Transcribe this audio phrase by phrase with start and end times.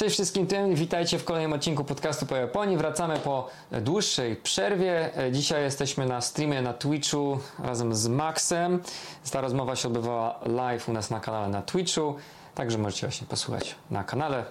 [0.00, 2.76] Cześć wszystkim tym, witajcie w kolejnym odcinku podcastu po Japonii.
[2.76, 5.10] Wracamy po dłuższej przerwie.
[5.32, 8.82] Dzisiaj jesteśmy na streamie na Twitchu razem z Maxem.
[9.30, 12.16] Ta rozmowa się odbywała live u nas na kanale na Twitchu,
[12.54, 14.44] także możecie właśnie posłuchać na kanale.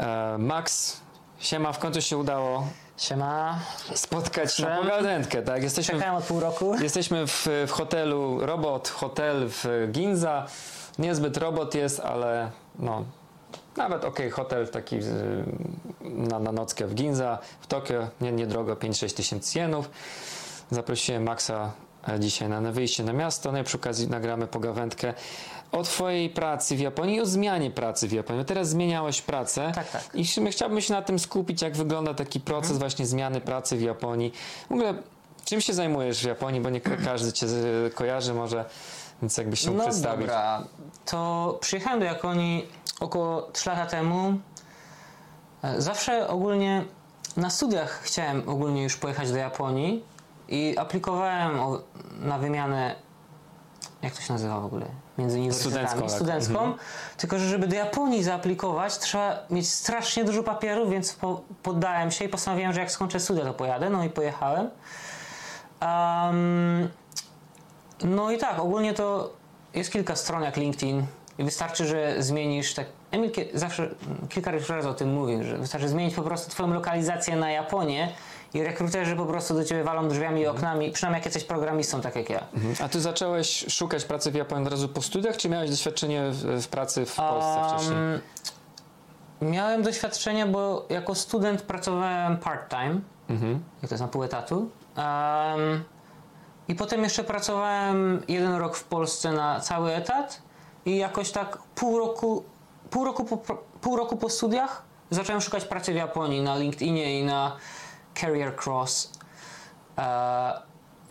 [0.00, 0.96] E, Max,
[1.38, 2.66] siema, w końcu się udało
[2.96, 3.58] Siema.
[3.94, 5.62] spotkać na pogadętkę, tak?
[5.62, 6.74] Jesteśmy, Czekałem od pół roku.
[6.80, 10.46] jesteśmy w, w hotelu Robot Hotel w Ginza.
[10.98, 13.04] Niezbyt robot jest, ale no,
[13.78, 14.96] nawet ok, hotel taki
[16.00, 19.90] na, na nockę w Ginza, w Tokio, nie, niedrogo, 5-6 tysięcy jenów.
[20.70, 21.72] Zaprosiłem Maxa
[22.18, 25.14] dzisiaj na, na wyjście na miasto, no i przy okazji nagramy pogawędkę
[25.72, 28.44] o Twojej pracy w Japonii i o zmianie pracy w Japonii.
[28.44, 30.08] Teraz zmieniałeś pracę Tak, tak.
[30.14, 32.78] i chciałbym się na tym skupić, jak wygląda taki proces Mhm.
[32.78, 34.32] właśnie zmiany pracy w Japonii.
[34.68, 34.94] W ogóle
[35.44, 37.46] czym się zajmujesz w Japonii, bo nie ka- każdy Cię
[37.94, 38.64] kojarzy może,
[39.22, 40.26] więc jakbyś się No przedstawić.
[40.26, 40.62] dobra,
[41.04, 42.68] to przyjechałem do Japonii
[43.00, 44.38] około 3 lata temu.
[45.62, 46.84] E, Zawsze ogólnie
[47.36, 50.04] na studiach chciałem ogólnie już pojechać do Japonii
[50.48, 51.78] i aplikowałem o,
[52.20, 52.94] na wymianę,
[54.02, 54.86] jak to się nazywa w ogóle?
[55.18, 56.10] Między uniwersytetami, Studencką, tak.
[56.10, 56.58] studencką.
[56.58, 56.74] Mhm.
[57.16, 62.24] Tylko, że żeby do Japonii zaaplikować, trzeba mieć strasznie dużo papierów, więc po, poddałem się
[62.24, 63.90] i postanowiłem, że jak skończę studia, to pojadę.
[63.90, 64.70] No i pojechałem.
[65.82, 66.88] Um,
[68.04, 69.32] no i tak, ogólnie to
[69.74, 71.06] jest kilka stron jak LinkedIn
[71.38, 72.86] i wystarczy, że zmienisz tak.
[73.10, 73.88] Emil zawsze
[74.28, 78.12] kilka razy o tym mówił, że wystarczy zmienić po prostu Twoją lokalizację na Japonię
[78.54, 82.16] i rekruterzy po prostu do Ciebie walą drzwiami i oknami, przynajmniej jak jesteś programistą, tak
[82.16, 82.44] jak ja.
[82.54, 82.74] Mhm.
[82.84, 86.62] A ty zacząłeś szukać pracy w Japonii od razu po studiach, czy miałeś doświadczenie w,
[86.62, 87.98] w pracy w Polsce wcześniej?
[87.98, 88.20] Um,
[89.52, 93.62] miałem doświadczenie, bo jako student pracowałem part-time, Mhm.
[93.82, 94.70] jak to jest na pół etatu.
[94.96, 95.84] Um,
[96.68, 100.42] I potem jeszcze pracowałem jeden rok w Polsce na cały etat
[100.86, 102.44] i jakoś tak pół roku,
[102.90, 107.24] pół roku, po, pół roku po studiach zacząłem szukać pracy w Japonii na LinkedInie i
[107.24, 107.56] na
[108.20, 109.12] Career Cross.
[109.98, 110.52] E,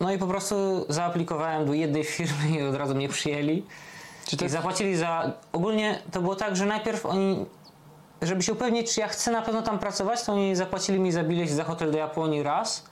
[0.00, 3.66] no i po prostu zaaplikowałem do jednej firmy i od razu mnie przyjęli.
[4.26, 5.32] Czy to I zapłacili za.
[5.52, 7.46] Ogólnie to było tak, że najpierw oni,
[8.22, 11.24] żeby się upewnić, czy ja chcę na pewno tam pracować, to oni zapłacili mi za
[11.24, 12.84] bilet za hotel do Japonii raz,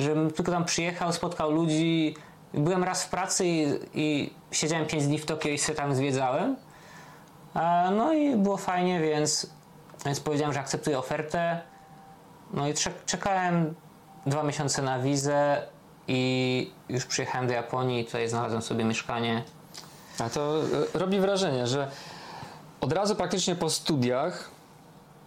[0.00, 2.16] żebym tylko tam przyjechał, spotkał ludzi.
[2.54, 6.56] Byłem raz w pracy i, i siedziałem 5 dni w Tokio i się tam zwiedzałem.
[7.56, 9.50] E, No i było fajnie, więc,
[10.06, 11.60] więc powiedziałem, że akceptuję ofertę.
[12.52, 13.74] No i czek- czekałem
[14.26, 15.62] dwa miesiące na wizę
[16.08, 19.42] i już przyjechałem do Japonii i tutaj znalazłem sobie mieszkanie.
[20.18, 20.56] A to
[20.94, 21.90] e, robi wrażenie, że
[22.80, 24.50] od razu praktycznie po studiach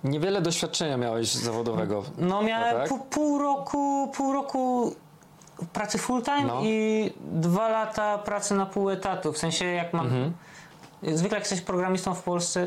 [0.04, 2.04] niewiele doświadczenia miałeś zawodowego.
[2.18, 2.90] No miałem No tak?
[2.90, 4.96] pół, pół roku, pół roku
[5.74, 6.62] pracy full time No.
[6.64, 9.34] i dwa lata pracy na pół etatu.
[9.34, 10.06] W sensie jak mam.
[10.06, 10.34] Mhm.
[11.14, 12.66] Zwykle jak jesteś programistą w Polsce,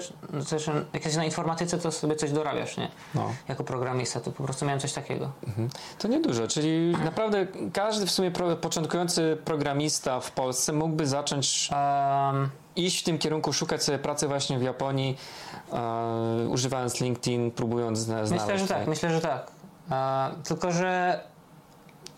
[0.50, 2.88] też jak jesteś na informatyce, to sobie coś dorabiasz, nie?
[3.14, 3.32] No.
[3.48, 5.30] Jako programista, to po prostu miałem coś takiego.
[5.46, 5.68] Mhm.
[5.98, 12.50] To niedużo, czyli naprawdę każdy w sumie pro, początkujący programista w Polsce mógłby zacząć Um,
[12.76, 15.16] iść w tym kierunku, szukać sobie pracy właśnie w Japonii,
[15.72, 18.46] e, używając LinkedIn, próbując zna, znaleźć.
[18.46, 19.50] myślę, że tak, myślę, że tak.
[19.90, 21.20] E, tylko, że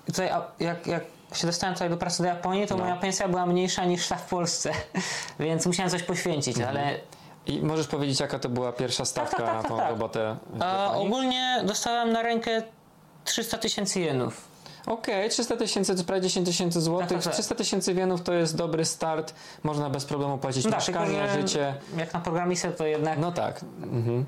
[0.06, 0.30] tutaj
[0.60, 1.04] jak, jak
[1.34, 2.82] się dostałem tutaj do pracy do Japonii, to No.
[2.84, 4.72] moja pensja była mniejsza niż ta w Polsce,
[5.40, 6.76] więc musiałem coś poświęcić, Mhm.
[6.76, 6.98] ale
[7.46, 9.90] I możesz powiedzieć, jaka to była pierwsza stawka tak, tak, na tak, tą tak.
[9.90, 11.06] robotę Japonii?
[11.06, 12.62] ogólnie dostałem na rękę
[13.24, 14.47] 300 tysięcy jenów.
[14.88, 17.08] Okej, 300 tysięcy prawie 10 tysięcy złotych.
[17.08, 17.32] Tak, tak, tak.
[17.32, 19.34] 300 tysięcy wienów to jest dobry start.
[19.62, 21.74] Można bez problemu płacić No tak, mieszkanie, że życie.
[21.96, 23.18] Jak na programistę to jednak...
[23.18, 23.60] No tak.
[23.82, 24.26] Mhm.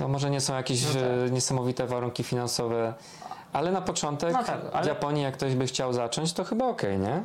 [0.00, 1.02] No może nie są jakieś No tak.
[1.26, 2.94] e, niesamowite warunki finansowe,
[3.52, 6.66] ale na początek No tak, ale- w Japonii, jak ktoś by chciał zacząć, to chyba
[6.66, 7.22] okej, nie?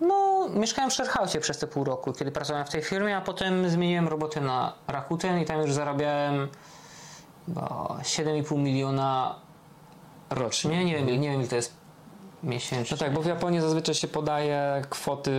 [0.00, 3.68] No, mieszkałem w Sharehouse przez te pół roku, kiedy pracowałem w tej firmie, a potem
[3.70, 6.48] zmieniłem robotę na Rakuten i tam już zarabiałem
[7.46, 7.66] chyba
[8.02, 9.34] 7,5 miliona
[10.30, 10.84] rocznie.
[10.84, 11.72] Nie wiem, nie wiem ile to jest
[12.42, 12.96] miesięcznie.
[12.96, 15.32] No tak, bo w Japonii zazwyczaj się podaje kwoty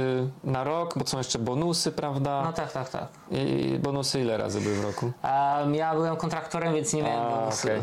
[0.44, 2.42] na rok, bo są jeszcze bonusy, prawda?
[2.44, 3.08] No tak, tak, tak.
[3.32, 5.12] I bonusy ile razy były w roku?
[5.22, 7.68] A ja byłem kontraktorem, więc nie miałem A, bonusu.
[7.68, 7.82] okej.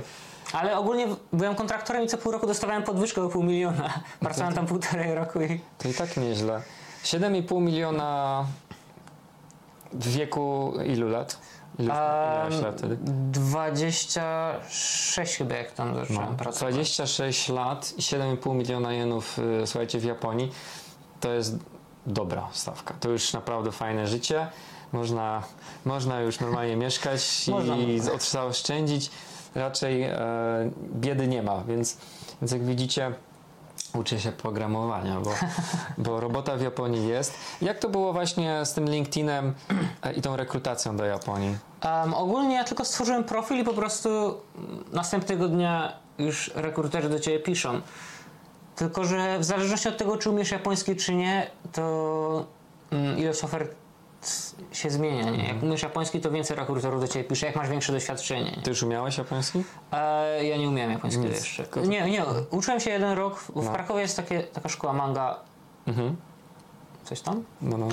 [0.53, 3.91] Ale ogólnie byłem kontraktorem i co pół roku dostawałem podwyżkę o pół miliona.
[4.21, 5.61] Pracowałem tam półtorej roku i...
[5.79, 6.63] To i tak nieźle.
[7.05, 8.45] 7,5 miliona
[9.93, 11.39] w wieku ilu lat?
[11.79, 12.97] Lat wtedy?
[13.01, 16.75] 26 chyba jak tam zacząłem No, pracować.
[16.75, 20.53] 26 lat i 7,5 miliona jenów, y, słuchajcie, w Japonii,
[21.21, 21.57] to jest
[22.07, 22.95] dobra stawka.
[23.01, 24.47] To już naprawdę fajne życie.
[24.93, 25.43] Można,
[25.85, 27.49] można już normalnie mieszkać
[27.89, 29.11] i zaoszczędzić.
[29.55, 30.17] Raczej e,
[30.95, 31.99] biedy nie ma, więc,
[32.43, 33.13] więc jak widzicie,
[33.99, 35.35] uczy się programowania, bo,
[36.05, 37.35] bo robota w Japonii jest.
[37.63, 39.55] Jak to było właśnie z tym LinkedInem
[40.03, 41.57] e, i tą rekrutacją do Japonii?
[41.85, 44.41] Um, ogólnie ja tylko stworzyłem profil i po prostu
[44.93, 47.81] następnego dnia już rekruterzy do ciebie piszą.
[48.77, 52.47] Tylko, że w zależności od tego, czy umiesz japoński, czy nie, to
[52.91, 53.86] mm, ilość ofert
[54.73, 55.31] się zmienia.
[55.31, 55.49] Nie?
[55.49, 58.51] Jak umiesz japoński, to więcej rekruterów do ciebie pisze, jak masz większe doświadczenie.
[58.57, 58.63] Nie?
[58.63, 59.65] Ty już umiałeś japoński?
[59.93, 61.37] E, ja nie umiałem japońskiego Nic.
[61.37, 61.65] jeszcze.
[61.87, 63.39] Nie, nie, uczyłem się jeden rok.
[63.39, 63.73] W No.
[63.73, 65.41] Krakowie jest takie, taka szkoła manga,
[65.87, 66.17] Mhm.
[67.05, 67.45] coś tam.
[67.63, 67.89] No, no.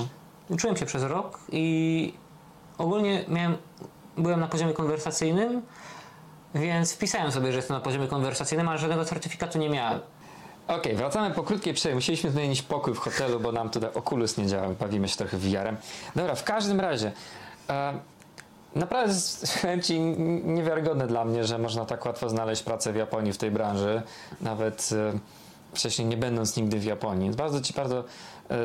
[0.50, 2.14] Uczyłem się przez rok i
[2.78, 3.56] ogólnie miałem,
[4.18, 5.62] byłem na poziomie konwersacyjnym,
[6.54, 10.00] więc wpisałem sobie, że jestem na poziomie konwersacyjnym, ale żadnego certyfikatu nie miałem.
[10.68, 11.94] Okej, wracamy po krótkiej przerwie.
[11.94, 14.68] Musieliśmy zmienić pokój w hotelu, bo nam tutaj Oculus nie działa.
[14.68, 15.76] Bawimy się trochę VR-em.
[16.16, 17.12] Dobra, w każdym razie.
[17.70, 17.98] E,
[18.76, 20.00] naprawdę jest ci,
[20.44, 24.02] niewiarygodne dla mnie, że można tak łatwo znaleźć pracę w Japonii w tej branży.
[24.40, 25.18] Nawet e,
[25.74, 27.30] wcześniej nie będąc nigdy w Japonii.
[27.30, 28.04] Bardzo ci bardzo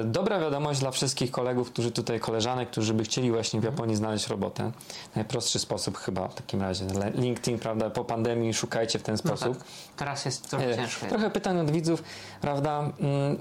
[0.05, 4.27] dobra wiadomość dla wszystkich kolegów, którzy tutaj, koleżanek, którzy by chcieli właśnie w Japonii znaleźć
[4.27, 4.71] robotę.
[5.15, 6.85] Najprostszy sposób chyba w takim razie.
[7.15, 9.57] LinkedIn, prawda, po pandemii szukajcie w ten No sposób.
[9.57, 9.67] tak,
[9.97, 11.05] teraz jest trochę E, ciężko.
[11.05, 12.03] Trochę pytań od widzów,
[12.41, 12.79] prawda?
[12.99, 13.37] Mm,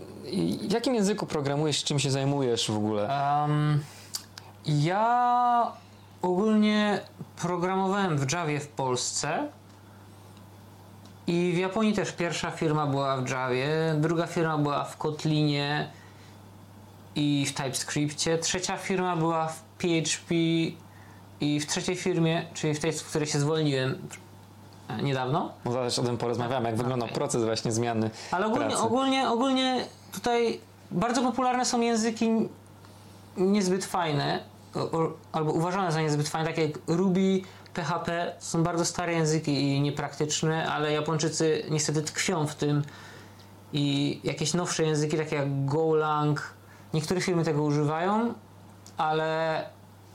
[0.68, 3.08] W jakim języku programujesz, czym się zajmujesz w ogóle?
[3.44, 3.82] Em,
[4.66, 5.72] ja
[6.22, 7.00] ogólnie
[7.42, 9.48] programowałem w Javie w Polsce
[11.26, 13.68] i w Japonii też pierwsza firma była w Javie,
[13.98, 15.88] druga firma była w Kotlinie
[17.16, 20.34] i w TypeScriptie, trzecia firma była w PHP
[21.40, 24.08] i w trzeciej firmie, czyli w tej, z której się zwolniłem
[24.88, 27.14] e, niedawno, Bo zaraz o tym porozmawiamy, jak wygląda okej.
[27.16, 28.82] proces właśnie zmiany ale ogólnie, pracy.
[28.82, 30.60] ogólnie, ogólnie tutaj
[30.90, 32.30] bardzo popularne są języki
[33.36, 34.40] niezbyt fajne,
[35.32, 37.40] albo uważane za niezbyt fajne, takie jak Ruby,
[37.74, 38.34] PHP.
[38.38, 42.82] Są bardzo stare języki i niepraktyczne, ale Japończycy niestety tkwią w tym.
[43.72, 46.54] I jakieś nowsze języki, takie jak Golang,
[46.94, 48.34] niektóre firmy tego używają,
[48.96, 49.64] ale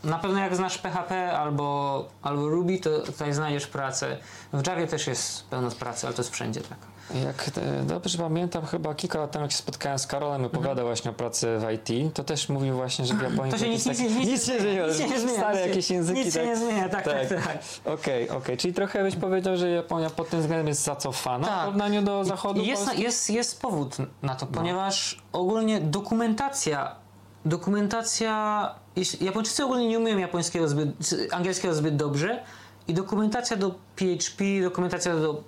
[0.03, 4.17] na pewno jak znasz PHP albo, albo Ruby, to tutaj znajdziesz pracę.
[4.53, 6.77] W Javie też jest pełno pracy, ale to jest wszędzie tak.
[7.25, 11.11] Jak e, dobrze pamiętam, chyba kilka lat temu, jak się spotkałem z Karolem, opowiadał właśnie
[11.11, 13.99] o pracy w IT, to też mówił właśnie, że w Japonii To się nic, tak-
[13.99, 15.37] nic, nic, nic się zmienia, nic się nie zmienia.
[15.37, 16.19] stare jakieś języki.
[16.19, 16.47] Nic się tak?
[16.47, 17.43] nie zmienia, tak, tak, Tak.
[17.45, 17.57] tak.
[17.93, 21.59] Okej, okej, czyli trochę byś powiedział, że Japonia pod tym względem jest zacofana Tak.
[21.59, 23.03] w porównaniu do zachodu Jest, Polski?
[23.03, 24.35] jest, jest powód na No.
[24.35, 26.95] to, ponieważ ogólnie dokumentacja,
[27.45, 28.75] dokumentacja,
[29.21, 30.89] Japończycy ogólnie nie umieją japońskiego zbyt,
[31.31, 32.43] angielskiego zbyt dobrze
[32.87, 35.43] i dokumentacja do PHP, dokumentacja do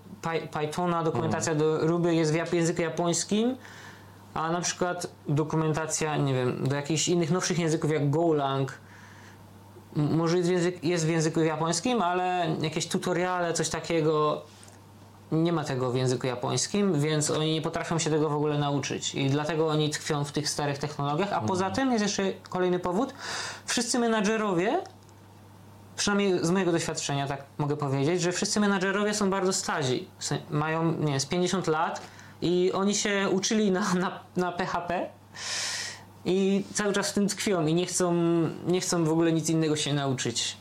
[0.52, 1.80] Pythona, dokumentacja Mhm.
[1.80, 3.58] do Ruby jest w języku japońskim,
[4.34, 8.78] a na przykład dokumentacja, nie wiem, do jakichś innych nowszych języków jak Golang,
[9.96, 14.42] może jest w, język, jest w języku japońskim, ale jakieś tutoriale, coś takiego
[15.32, 19.16] nie ma tego w języku japońskim, więc oni nie potrafią się tego w ogóle nauczyć
[19.16, 23.14] i dlatego oni tkwią w tych starych technologiach, a poza tym jest jeszcze kolejny powód.
[23.66, 24.82] Wszyscy menadżerowie,
[25.96, 29.54] przynajmniej z mojego doświadczenia tak mogę powiedzieć, że wszyscy menadżerowie są bardzo
[30.20, 32.02] sen- Mają, nie wiem, z 50 lat
[32.42, 35.10] i oni się uczyli na, na, na PHP
[36.26, 38.14] i cały czas w tym tkwią i nie chcą,
[38.68, 40.58] nie chcą w ogóle nic innego się nauczyć.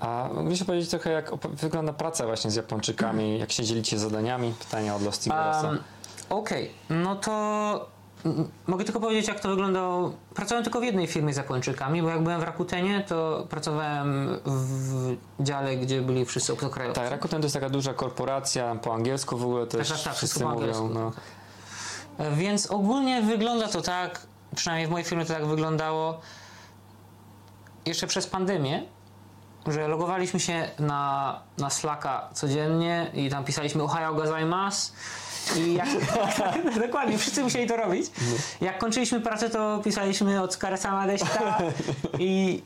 [0.00, 4.54] A mogliście powiedzieć trochę, jak wygląda praca właśnie z Japończykami, jak się dzielicie zadaniami?
[4.58, 5.26] Pytania od Los.
[5.26, 5.78] Um,
[6.30, 7.91] Okej, no to
[8.66, 10.12] mogę tylko powiedzieć, jak to wyglądało.
[10.34, 15.16] Pracowałem tylko w jednej firmie z Japończykami, bo jak byłem w Rakutenie, to pracowałem w
[15.40, 17.00] dziale, gdzie byli wszyscy obcokrajowcy.
[17.00, 20.16] Tak, Rakuten to jest taka duża korporacja, po angielsku w ogóle też tak, tak, wszyscy
[20.26, 20.88] wszystko po mówią.
[20.88, 21.12] No.
[22.18, 26.20] E, Więc ogólnie wygląda to tak, przynajmniej w mojej firmie to tak wyglądało
[27.86, 28.82] jeszcze przez pandemię,
[29.66, 34.92] że logowaliśmy się na, na Slacka codziennie i tam pisaliśmy Ohio gozaimasu
[35.56, 35.88] i jak,
[36.86, 38.06] dokładnie, wszyscy musieli to robić.
[38.60, 41.58] Jak kończyliśmy pracę, to pisaliśmy od sama deshita
[42.18, 42.62] i,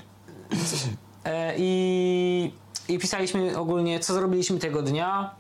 [1.25, 2.53] e, i,
[2.89, 5.31] i pisaliśmy ogólnie, co zrobiliśmy tego dnia.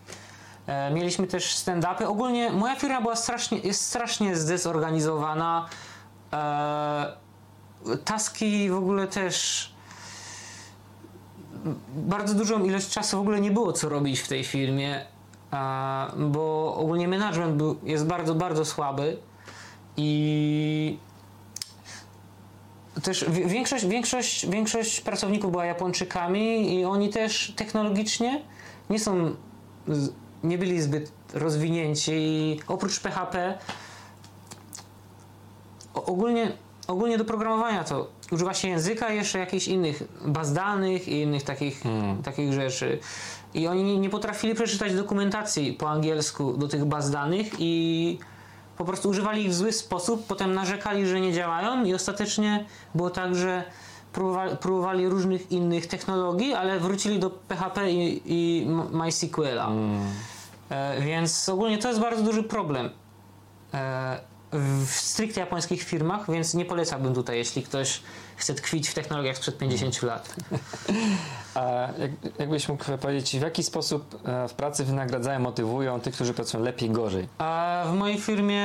[0.66, 2.04] E, Mieliśmy też stand-upy.
[2.06, 5.68] Ogólnie moja firma była strasznie, jest strasznie zdezorganizowana.
[6.32, 7.16] E,
[8.04, 9.70] taski w ogóle też
[11.96, 15.06] bardzo dużą ilość czasu w ogóle nie było co robić w tej firmie,
[16.18, 19.16] bo ogólnie management był, jest bardzo, bardzo słaby
[19.96, 20.98] i
[23.02, 28.42] też wi- większość, większość, większość pracowników była Japończykami i oni też technologicznie
[28.90, 29.34] nie są,
[30.44, 33.58] nie byli zbyt rozwinięci i oprócz PHP
[35.94, 36.52] ogólnie,
[36.88, 41.82] ogólnie do programowania to używa się języka jeszcze jakichś innych baz danych i innych takich,
[42.24, 42.98] takich rzeczy.
[43.56, 48.18] I oni nie, potrafili przeczytać dokumentacji po angielsku do tych baz danych i
[48.76, 53.10] po prostu używali ich w zły sposób, potem narzekali, że nie działają i ostatecznie było
[53.10, 53.64] tak, że
[54.12, 59.70] próbowali, próbowali różnych innych technologii, ale wrócili do PHP i, i MySQL-a.
[60.70, 62.90] E, więc ogólnie to jest bardzo duży problem
[63.74, 64.20] e,
[64.86, 68.02] w stricte japońskich firmach, więc nie polecałbym tutaj, jeśli ktoś
[68.36, 70.34] chce tkwić w technologiach sprzed 50 lat.
[71.54, 76.34] A jak, jakbyś mógł powiedzieć, w jaki sposób e, w pracy wynagradzają, motywują tych, którzy
[76.34, 77.28] pracują lepiej, gorzej?
[77.38, 78.64] A w mojej firmie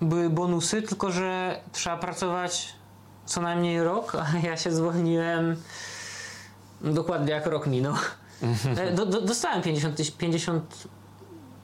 [0.00, 2.74] były bonusy, tylko że trzeba pracować
[3.26, 5.56] co najmniej rok, a ja się zwolniłem
[6.80, 7.94] dokładnie jak rok minął.
[8.76, 10.84] E, Do, do, dostałem 50, tyś- 50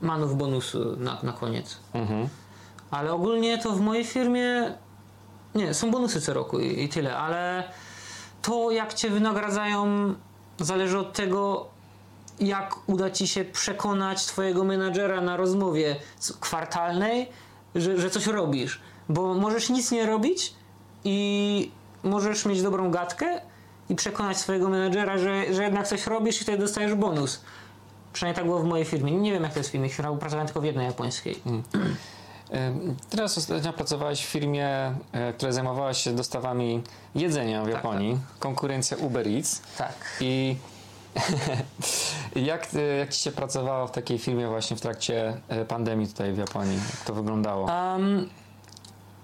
[0.01, 1.77] manów bonusu na, na koniec.
[1.95, 2.29] Mhm.
[2.91, 4.75] Ale ogólnie to w mojej firmie
[5.55, 7.65] nie, są bonusy co roku i, i tyle, ale
[8.43, 10.15] to jak cię wynagradzają
[10.59, 11.67] zależy od tego,
[12.41, 15.97] jak uda ci się przekonać twojego menadżera na rozmowie
[16.41, 17.29] kwartalnej,
[17.75, 18.81] że, że coś robisz.
[19.09, 20.55] Bo możesz nic nie robić
[21.05, 21.71] i
[22.03, 23.41] możesz mieć dobrą gadkę
[23.89, 27.41] i przekonać swojego menadżera, że, że jednak coś robisz i wtedy dostajesz bonus.
[28.13, 29.13] Przynajmniej tak było w mojej firmie.
[29.13, 31.43] Nie wiem jak to jest w innych firmach, pracowałem tylko w jednej japońskiej.
[31.47, 31.79] E,
[33.11, 34.69] Teraz ostatnio pracowałeś w firmie,
[35.13, 36.83] e, która zajmowała się dostawami
[37.15, 38.19] jedzenia w Japonii.
[38.39, 39.63] Konkurencja Uber Eats.
[39.79, 39.95] Tak.
[40.21, 40.57] I
[42.51, 46.33] jak, e, jak ci się pracowało w takiej firmie właśnie w trakcie e, pandemii tutaj
[46.33, 46.77] w Japonii?
[46.77, 47.67] Jak to wyglądało?
[47.67, 48.29] Um,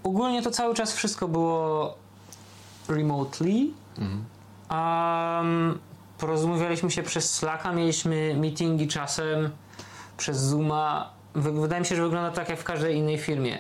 [0.02, 1.95] ogólnie to cały czas wszystko było
[2.88, 3.66] remotely.
[4.71, 5.78] Um,
[6.19, 9.50] porozumiewaliśmy się przez Slacka, mieliśmy meetingi czasem
[10.16, 11.13] przez Zooma.
[11.35, 13.59] Wy- Wydaje mi się, że wygląda tak jak w każdej innej firmie.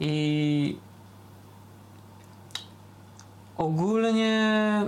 [0.00, 0.78] I
[3.56, 4.84] ogólnie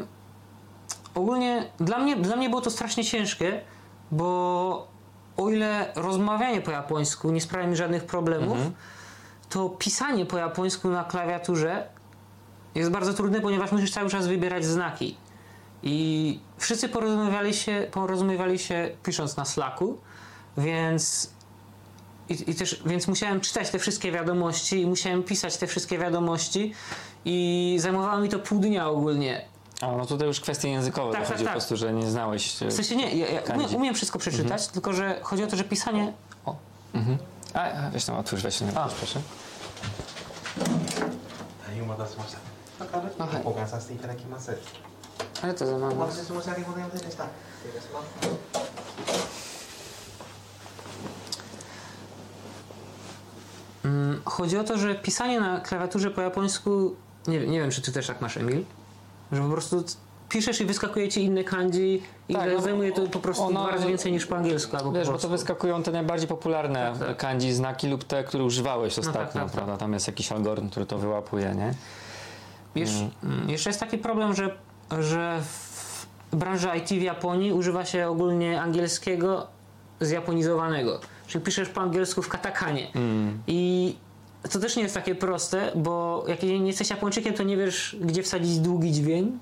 [1.15, 3.61] ogólnie dla mnie, dla mnie było to strasznie ciężkie,
[4.11, 4.89] bo
[5.37, 8.59] o ile rozmawianie po japońsku nie sprawia mi żadnych problemów,
[9.49, 11.87] to pisanie po japońsku na klawiaturze
[12.75, 15.17] jest bardzo trudne, ponieważ musisz cały czas wybierać znaki.
[15.83, 19.99] I wszyscy porozumiewali się, porozumiewali się pisząc na Slacku,
[20.59, 21.31] więc
[22.31, 26.75] i, i też, więc musiałem czytać te wszystkie wiadomości i musiałem pisać te wszystkie wiadomości
[27.25, 29.45] i zajmowało mi to pół dnia ogólnie.
[29.81, 31.47] A, no tutaj już kwestie językowe tak, tak, tak.
[31.47, 32.63] po prostu, że nie znałeś.
[32.63, 34.73] E, w sensie nie, ja, ja umiem, umiem, wszystko przeczytać, mhm.
[34.73, 36.13] tylko że chodzi o to, że pisanie.
[36.47, 36.57] O.
[36.95, 37.19] Mhm.
[37.55, 39.21] A, a wiesz tam, otwórz weź ten otwórz, proszę.
[45.43, 46.09] Ale to za mało.
[54.25, 56.95] Chodzi o to, że pisanie na klawiaturze po japońsku,
[57.29, 58.65] nie, nie wiem czy ty też tak masz Emil,
[59.33, 59.85] że po prostu
[60.29, 63.71] piszesz i wyskakuje ci inne kanji i Tak, no, zajmuje to po prostu ono- dwa
[63.73, 67.09] razy więcej niż po angielsku albo Wiesz, po bo to wyskakują te najbardziej popularne Tak,
[67.09, 67.17] tak.
[67.17, 69.53] kanji, znaki lub te, które używałeś tak, ostatnio, tak, tak.
[69.53, 69.77] prawda?
[69.77, 71.75] Tam jest jakiś algorytm, który to wyłapuje, nie?
[72.75, 72.91] Wiesz,
[73.25, 74.57] mm, jeszcze jest taki problem, że,
[75.01, 75.41] że
[76.31, 79.47] w branży IT w Japonii używa się ogólnie angielskiego
[80.01, 81.01] zjaponizowanego.
[81.31, 82.87] Czyli piszesz po angielsku w katakanie.
[82.95, 83.43] Mm.
[83.47, 83.95] I
[84.51, 88.23] to też nie jest takie proste, bo jak nie jesteś Japończykiem, to nie wiesz, gdzie
[88.23, 89.33] wsadzić długi dźwięk,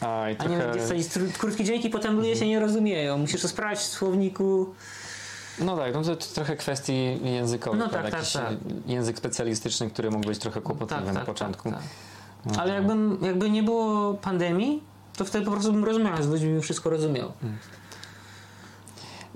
[0.00, 0.70] A, a nie wiem, trochę...
[0.76, 1.08] gdzie wsadzić
[1.38, 3.18] krótki dźwięk i potem ludzie się nie rozumieją.
[3.18, 4.74] Musisz to sprawdzić w słowniku.
[5.58, 8.52] No tak, no to, to trochę kwestii językowych, No tak, tak, Jakiś tak.
[8.86, 11.70] język specjalistyczny, który mógł być trochę kłopotliwy na początku.
[11.70, 11.80] tak.
[12.58, 14.82] Ale jakbym, jakby nie było pandemii,
[15.16, 17.32] to wtedy po prostu bym rozmawiał z ludźmi wszystko rozumiał.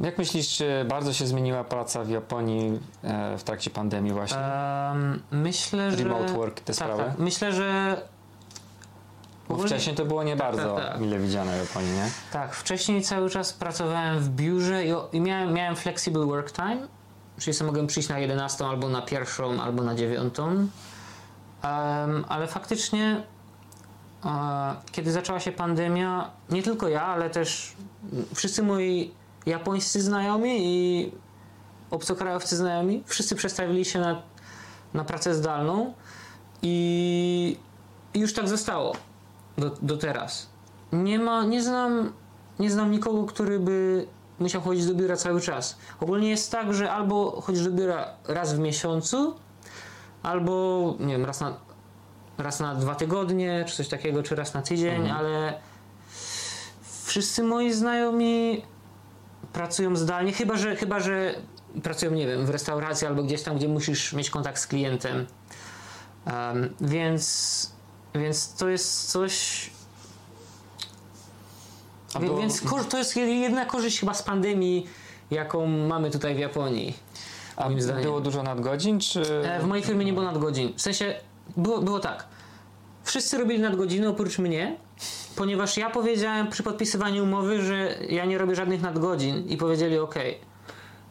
[0.00, 4.38] Jak myślisz, czy bardzo się zmieniła praca w Japonii e, w trakcie pandemii właśnie?
[4.38, 5.96] Em, myślę, że...
[5.96, 7.04] Remote work, te tak, sprawy?
[7.04, 7.18] tak.
[7.18, 8.00] Myślę, że...
[9.48, 11.00] Bo wcześniej to było nie bardzo tak, tak.
[11.00, 12.10] mile widziane w Japonii, nie?
[12.32, 16.88] Tak, wcześniej cały czas pracowałem w biurze i, miałem, miałem flexible work time,
[17.38, 20.46] czyli sobie mogłem przyjść na 11 albo na pierwszą, albo na dziewiątą.
[20.50, 20.68] Em,
[22.28, 23.22] ale faktycznie,
[24.24, 24.30] e,
[24.92, 27.72] kiedy zaczęła się pandemia, nie tylko ja, ale też
[28.34, 31.12] wszyscy moi japońscy znajomi i
[31.90, 34.22] obcokrajowcy znajomi, wszyscy przestawili się na,
[34.94, 35.94] na pracę zdalną
[36.62, 37.56] i,
[38.14, 38.96] i już tak zostało
[39.58, 40.46] do, do teraz.
[40.92, 42.12] Nie ma, nie znam,
[42.58, 44.06] nie znam nikogo, który by
[44.38, 45.78] musiał chodzić do biura cały czas.
[46.00, 49.34] Ogólnie jest tak, że albo chodzisz do biura raz w miesiącu,
[50.22, 51.56] albo nie wiem, raz na,
[52.38, 55.60] raz na dwa tygodnie, czy coś takiego, czy raz na tydzień, ale
[57.06, 58.62] wszyscy moi znajomi
[59.52, 61.34] pracują zdalnie, chyba że, chyba, że
[61.82, 65.26] pracują, nie wiem, w restauracji albo gdzieś tam, gdzie musisz mieć kontakt z klientem.
[66.26, 67.72] Em, więc,
[68.14, 69.70] więc to jest coś.
[72.14, 74.86] A Wie- było- Więc to jest jedna korzyść chyba z pandemii,
[75.30, 76.96] jaką mamy tutaj w Japonii.
[77.56, 78.02] A moim zdaniem.
[78.02, 79.22] było dużo nadgodzin, czy...
[79.48, 80.72] E, W mojej firmie nie było nadgodzin.
[80.76, 81.14] W sensie
[81.56, 82.24] było, było tak.
[83.10, 84.76] Wszyscy robili nadgodziny oprócz mnie,
[85.36, 90.14] ponieważ ja powiedziałem przy podpisywaniu umowy, że ja nie robię żadnych nadgodzin i powiedzieli OK.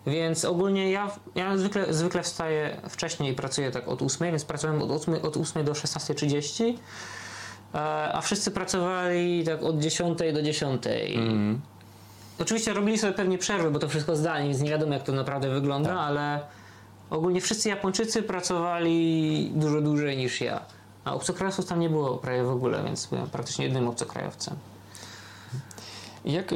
[0.07, 4.81] Więc ogólnie ja, ja zwykle, zwykle wstaję wcześniej i pracuję tak od 8, więc pracowałem
[4.81, 6.73] od 8, od 8 do 16.30,
[7.73, 7.77] e,
[8.13, 10.83] a wszyscy pracowali tak od 10 do 10.
[11.15, 11.61] Mhm.
[12.39, 15.49] Oczywiście robili sobie pewnie przerwy, bo to wszystko zdalnie, więc nie wiadomo jak to naprawdę
[15.49, 15.97] wygląda, Tak.
[15.97, 16.39] ale
[17.09, 20.78] ogólnie wszyscy Japończycy pracowali dużo dłużej niż ja.
[21.09, 24.55] A obcokrajowców tam nie było prawie w ogóle, więc byłem praktycznie jednym obcokrajowcem.
[26.25, 26.55] Jak y,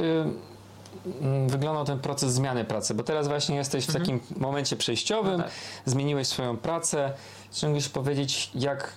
[1.22, 2.93] mm, wyglądał ten proces zmiany pracy?
[2.93, 5.41] Bo teraz właśnie jesteś w takim momencie przejściowym, Mhm.
[5.41, 5.91] No tak.
[5.91, 7.13] zmieniłeś swoją pracę.
[7.51, 8.93] Czy mógłbyś powiedzieć, jak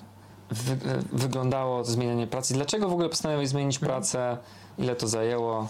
[0.51, 0.79] wy, y,
[1.13, 2.55] wyglądało zmienianie pracy?
[2.55, 3.93] Dlaczego w ogóle postanowiłeś zmienić Mhm.
[3.93, 4.37] pracę?
[4.79, 5.69] Ile to zajęło?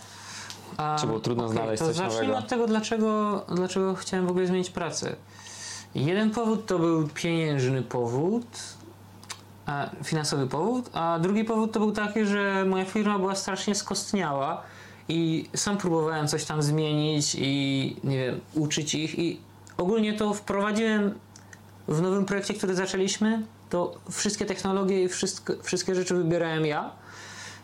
[0.76, 2.38] A, Czy było trudno okej, znaleźć to coś zacznijmy nowego?
[2.38, 5.16] od tego, dlaczego, dlaczego chciałem w ogóle zmienić pracę.
[5.94, 8.46] Jeden powód to był pieniężny powód,
[10.04, 14.62] finansowy powód, a drugi powód to był taki, że moja firma była strasznie skostniała
[15.08, 19.18] i sam próbowałem coś tam zmienić i nie wiem, uczyć ich.
[19.18, 19.40] I
[19.76, 21.14] ogólnie to wprowadziłem
[21.88, 26.90] w nowym projekcie, który zaczęliśmy, to wszystkie technologie i wszystko, wszystkie rzeczy wybierałem ja.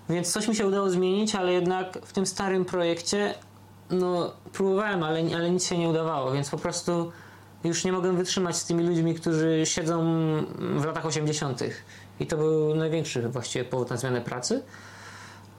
[0.09, 3.35] Więc coś mi się udało zmienić, ale jednak w tym starym projekcie
[3.91, 7.13] no próbowałem, ale, ale nic się nie udawało, więc po prostu
[7.65, 10.05] już nie mogłem wytrzymać z tymi ludźmi, którzy siedzą
[10.59, 11.61] w latach 80.
[12.21, 14.63] I to był największy właściwie powód na zmianę pracy.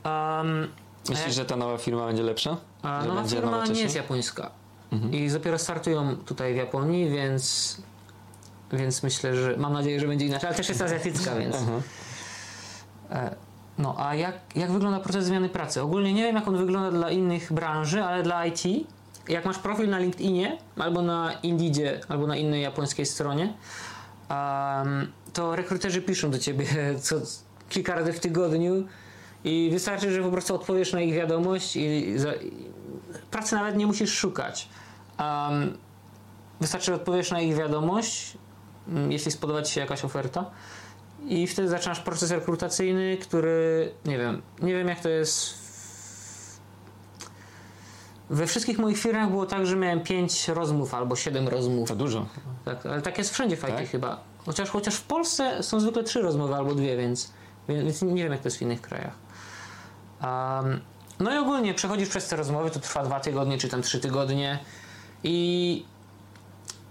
[0.06, 0.68] Um,
[1.10, 2.58] Myślisz, że ta nowa firma będzie lepsza?
[2.82, 4.52] a nowa będzie firma nie jest japońska.
[4.92, 5.14] Mhm.
[5.14, 7.78] I dopiero startują tutaj w Japonii, więc,
[8.74, 11.56] więc myślę, że mam nadzieję, że będzie inaczej, ale też jest azjatycka, więc.
[11.56, 11.82] Mhm.
[13.12, 13.36] E,
[13.78, 15.82] No a jak, jak wygląda proces zmiany pracy?
[15.82, 18.64] Ogólnie nie wiem, jak on wygląda dla innych branży, ale dla IT,
[19.28, 23.54] jak masz profil na LinkedInie, albo na Indeedzie, albo na innej japońskiej stronie,
[24.30, 26.66] em, to rekruterzy piszą do ciebie
[27.02, 27.16] co
[27.70, 28.88] kilka razy w tygodniu
[29.44, 32.52] i wystarczy, że po prostu odpowiesz na ich wiadomość i, za, i
[33.32, 34.70] pracy nawet nie musisz szukać.
[35.18, 35.78] Em,
[36.62, 38.38] wystarczy, że odpowiesz na ich wiadomość,
[38.88, 40.52] mm, jeśli spodoba ci się jakaś oferta
[41.26, 45.63] i wtedy zaczynasz proces rekrutacyjny, który nie wiem, nie wiem jak to jest.
[48.30, 51.90] We wszystkich moich firmach było tak, że miałem 5 rozmów albo 7 rozmów.
[51.90, 52.26] To dużo.
[52.66, 53.90] Tak, ale tak jest wszędzie w Tak?
[53.90, 54.20] chyba.
[54.46, 57.32] Chociaż, chociaż w Polsce są zwykle 3 rozmowy albo dwie, więc,
[57.70, 59.14] więc nie wiem jak to jest w innych krajach.
[60.24, 60.82] Um,
[61.20, 64.60] no i ogólnie przechodzisz przez te rozmowy, to trwa 2 tygodnie czy tam 3 tygodnie
[65.24, 65.86] i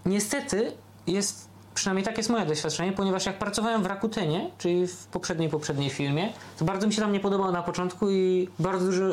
[0.07, 0.73] niestety
[1.07, 5.91] jest, przynajmniej tak jest moje doświadczenie, ponieważ jak pracowałem w Rakutenie, czyli w poprzedniej, poprzedniej
[5.91, 9.05] firmie, to bardzo mi się tam nie podobało na początku i bardzo dużo,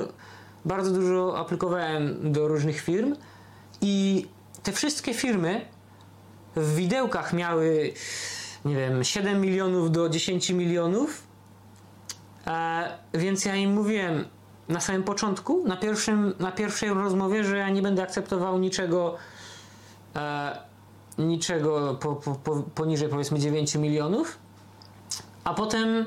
[0.65, 3.15] bardzo dużo aplikowałem do różnych firm
[3.81, 4.27] i
[4.63, 5.65] te wszystkie firmy
[6.55, 7.93] w widełkach miały
[8.65, 11.23] nie wiem, 7 milionów do 10 milionów,
[12.47, 14.25] e, więc ja im mówiłem
[14.69, 19.15] na samym początku, na, pierwszym, na pierwszej rozmowie, że ja nie będę akceptował niczego
[20.15, 20.57] e,
[21.17, 24.37] niczego po, po, po, poniżej powiedzmy 9 milionów,
[25.43, 26.05] a potem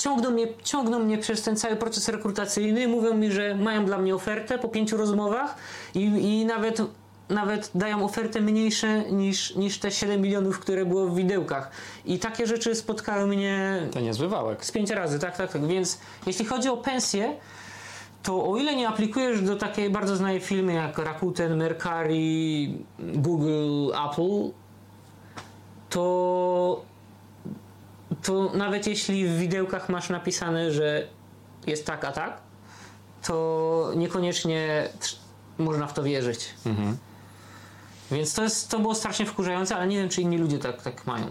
[0.00, 4.14] ciągną mnie, ciągną mnie przez ten cały proces rekrutacyjny, mówią mi, że mają dla mnie
[4.14, 5.54] ofertę po pięciu rozmowach
[5.94, 6.82] i, i nawet,
[7.28, 11.70] nawet dają ofertę mniejsze niż, niż te 7 milionów, które było w widełkach.
[12.04, 14.64] I takie rzeczy spotkały mnie To niezły wałek.
[14.64, 15.66] z pięć razy, tak, tak, tak.
[15.66, 17.36] Więc jeśli chodzi o pensję,
[18.22, 24.50] to o ile nie aplikujesz do takiej bardzo znanej firmy jak Rakuten, Mercari, Google, Apple,
[25.90, 26.82] to,
[28.22, 31.06] to nawet jeśli w widełkach masz napisane, że
[31.66, 32.40] jest tak, a tak,
[33.22, 34.88] to niekoniecznie
[35.58, 36.48] można w to wierzyć.
[36.66, 36.96] Mhm.
[38.10, 41.06] Więc to, jest, to było strasznie wkurzające, ale nie wiem, czy inni ludzie tak, tak
[41.06, 41.26] mają.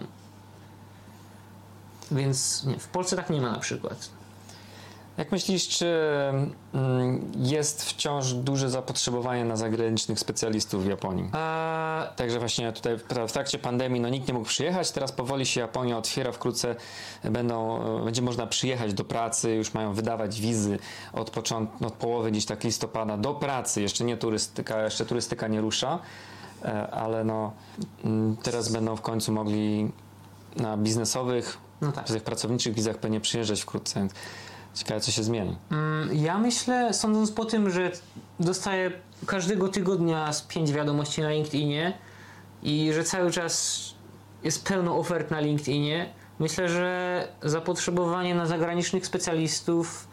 [2.11, 4.09] Więc nie, w Polsce tak nie ma na przykład.
[5.19, 5.95] Jak myślisz, czy
[6.73, 11.29] mm, jest wciąż duże zapotrzebowanie na zagranicznych specjalistów w Japonii?
[11.31, 15.61] A, Także właśnie tutaj w trakcie pandemii no, nikt nie mógł przyjechać, teraz powoli się
[15.61, 16.75] Japonia otwiera, wkrótce
[17.23, 20.79] będą, e, będzie można przyjechać do pracy, już mają wydawać wizy
[21.13, 25.61] od, początku, od połowy gdzieś tak listopada do pracy, jeszcze nie turystyka, jeszcze turystyka nie
[25.61, 25.99] rusza,
[26.63, 27.51] e, ale no,
[28.03, 29.91] mm, teraz będą w końcu mogli
[30.55, 32.07] na biznesowych, no tak.
[32.07, 34.07] tych pracowniczych wizach pewnie przyjeżdżać wkrótce.
[34.79, 35.57] Ciekawe, co się zmieni.
[35.71, 37.91] Mm, Ja myślę, sądząc po tym, że
[38.39, 38.91] dostaję
[39.25, 41.97] każdego tygodnia z pięć wiadomości na LinkedInie
[42.63, 43.81] i że cały czas
[44.43, 50.07] jest pełno ofert na LinkedInie, myślę, że zapotrzebowanie na zagranicznych specjalistów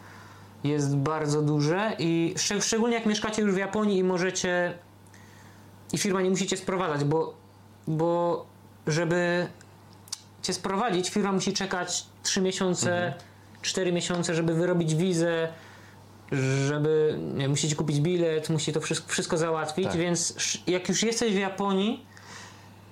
[0.64, 4.78] jest bardzo duże i szczeg- szczególnie jak mieszkacie już w Japonii i możecie
[5.92, 7.34] i firma nie musi cię sprowadzać, bo,
[7.88, 8.46] bo
[8.86, 9.46] żeby
[10.42, 13.14] cię sprowadzić, firma musi czekać 3 miesiące,
[13.62, 15.48] 4 miesiące, żeby wyrobić wizę,
[16.66, 19.96] żeby nie, musicie kupić bilet, musi to wszystko, wszystko załatwić, Tak.
[19.96, 20.34] więc
[20.66, 22.06] jak już jesteś w Japonii,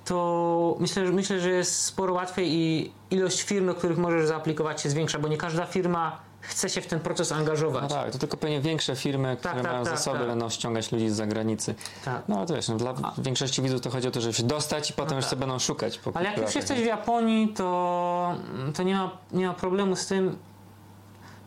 [0.05, 4.81] to myślę, że myślę, że jest sporo łatwiej i ilość firm, do których możesz zaaplikować
[4.81, 7.91] się zwiększa, bo nie każda firma chce się w ten proces No angażować.
[7.91, 10.27] tak, to tylko pewnie większe firmy, które tak, mają tak, zasoby, tak.
[10.27, 11.75] będą ściągać ludzi z zagranicy.
[12.05, 12.23] Tak.
[12.29, 14.91] No ale to wiesz, no, dla większości widzów to chodzi o to, żeby się dostać
[14.91, 15.31] i potem już tak.
[15.31, 15.99] sobie będą szukać.
[15.99, 18.35] Po Ale jak już jesteś w Japonii, to,
[18.75, 20.37] to nie, ma, nie ma problemu z tym.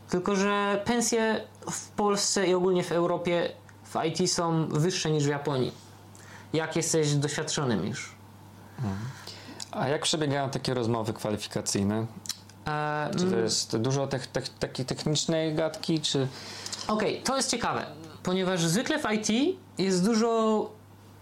[0.10, 1.42] Tylko, że pensje
[1.72, 3.52] w Polsce i ogólnie w Europie
[3.84, 5.72] w IT są wyższe niż w Japonii.
[6.54, 8.16] Jak jesteś doświadczonym już.
[9.72, 12.06] A jak przebiegają takie rozmowy kwalifikacyjne?
[12.68, 16.28] E, Czy to mm, jest dużo tech, tech, takiej technicznej gadki, czy...
[16.88, 17.86] Okej, to jest ciekawe,
[18.24, 20.72] ponieważ zwykle w IT jest dużo,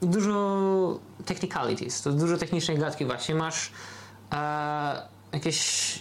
[0.02, 3.36] dużo technicalities, to dużo technicznej gadki właśnie.
[3.36, 3.72] Masz
[4.34, 6.00] e, jakieś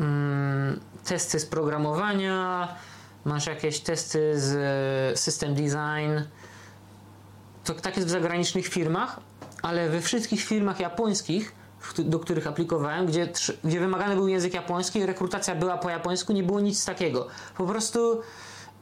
[0.00, 2.68] mm, testy z programowania,
[3.24, 6.28] masz jakieś testy z e, system design.
[7.64, 9.20] To tak jest w zagranicznych firmach,
[9.62, 11.52] ale we wszystkich firmach japońskich,
[11.98, 13.28] do których aplikowałem, gdzie,
[13.64, 17.26] gdzie wymagany był język japoński, rekrutacja była po japońsku, nie było nic takiego.
[17.56, 18.20] Po prostu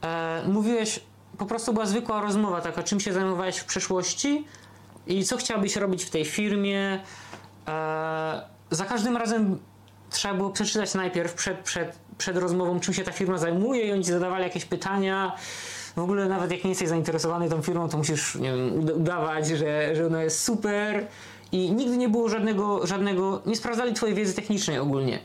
[0.02, 1.00] e, mówiłeś,
[1.38, 4.46] po prostu była zwykła rozmowa taka, czym się zajmowałeś w przeszłości
[5.06, 7.02] i co chciałbyś robić w tej firmie.
[7.68, 9.58] E, za każdym razem
[10.10, 14.04] trzeba było przeczytać najpierw przed, przed, przed rozmową, czym się ta firma zajmuje i oni
[14.04, 15.32] ci zadawali jakieś pytania.
[15.96, 19.48] W ogóle nawet jak nie jesteś zainteresowany tą firmą, to musisz nie wiem, uda- udawać,
[19.48, 21.06] że, że ona jest super
[21.52, 25.18] i nigdy nie było żadnego, żadnego, nie sprawdzali twojej wiedzy technicznej ogólnie.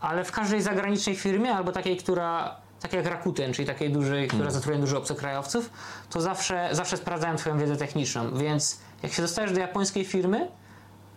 [0.00, 4.50] Ale w każdej zagranicznej firmie, albo takiej, która, takiej jak Rakuten, czyli takiej dużej, która
[4.50, 5.70] zatrudnia dużo obcokrajowców,
[6.10, 8.38] to zawsze, zawsze sprawdzają twoją wiedzę techniczną.
[8.38, 10.48] Więc jak się dostajesz do japońskiej firmy,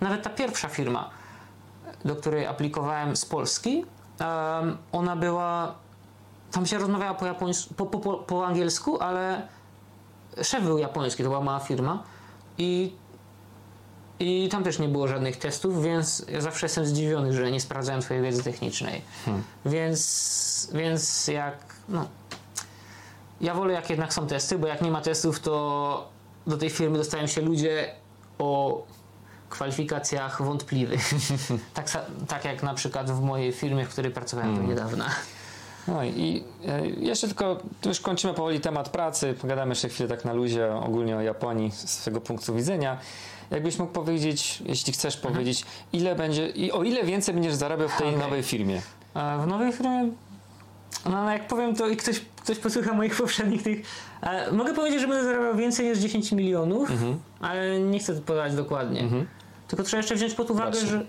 [0.02, 1.10] nawet ta pierwsza firma,
[2.06, 3.86] do której aplikowałem z Polski,
[4.92, 5.76] ona była.
[6.52, 9.48] Tam się rozmawiała po, japońsku, po, po, po, angielsku, ale
[10.44, 12.04] szef był japoński, to była mała firma
[12.58, 12.94] i,
[14.20, 18.00] i tam też nie było żadnych testów, więc ja zawsze jestem zdziwiony, że nie sprawdzają
[18.00, 19.02] twojej wiedzy technicznej.
[19.66, 21.58] Więc, więc jak.
[21.90, 22.08] No,
[23.42, 26.10] ja wolę, jak jednak są testy, bo jak nie ma testów, to
[26.48, 27.96] do tej firmy dostają się ludzie
[28.40, 28.82] o
[29.50, 31.12] kwalifikacjach wątpliwych.
[31.74, 31.90] tak,
[32.28, 35.10] tak jak na przykład w mojej firmie, w której pracowałem do niedawna.
[35.88, 40.26] No i e, jeszcze tylko, tu już kończymy powoli temat pracy, pogadamy jeszcze chwilę tak
[40.26, 42.98] na luzie ogólnie o Japonii z swojego punktu widzenia.
[43.52, 47.98] Jakbyś mógł powiedzieć, jeśli chcesz powiedzieć, ile będzie, i o ile więcej będziesz zarabiał w
[47.98, 48.20] tej Okej.
[48.20, 48.82] nowej firmie?
[49.14, 50.12] A w nowej firmie,
[51.06, 53.82] no jak powiem to i ktoś, ktoś posłucha moich poprzednich tych,
[54.22, 56.90] e, mogę powiedzieć, że będę zarabiał więcej niż 10 milionów,
[57.40, 59.02] ale nie chcę podać dokładnie.
[59.02, 59.26] Mhm.
[59.70, 61.06] Tylko trzeba jeszcze wziąć pod uwagę, że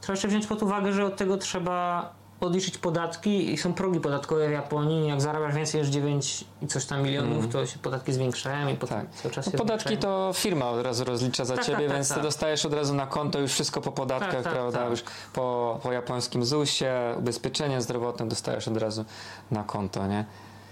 [0.00, 4.48] trzeba jeszcze wziąć pod uwagę, że od tego trzeba odliczyć podatki i są progi podatkowe
[4.48, 5.08] w Japonii.
[5.08, 9.00] Jak zarabiasz więcej niż 9 i coś tam milionów, to się podatki zwiększają i potem
[9.00, 9.10] Tak.
[9.14, 10.28] cały czas No, podatki zwiększają.
[10.28, 12.22] to firma od razu rozlicza za Tak, ciebie, tak, tak, więc ty tak.
[12.22, 14.78] dostajesz od razu na konto już wszystko po podatkach, Tak, tak, prawda?
[14.78, 14.90] tak.
[14.90, 19.04] Już po, po japońskim ZUS-ie, ubezpieczenie zdrowotne dostajesz od razu
[19.50, 20.24] na konto, nie?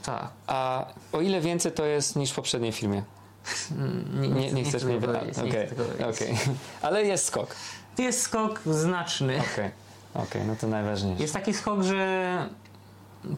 [0.04, 0.28] Tak.
[0.46, 3.02] A o ile więcej to jest niż w poprzedniej firmie?
[4.20, 6.22] Nie, Nie, nie, chcesz tego mi powiedzieć, Okej, nie chcę tego powiedzieć.
[6.22, 6.38] okej.
[6.82, 7.56] Ale jest skok.
[7.98, 9.40] Jest skok znaczny.
[9.52, 9.70] Okej,
[10.14, 11.22] okej, no to najważniejsze.
[11.22, 12.48] Jest taki skok, że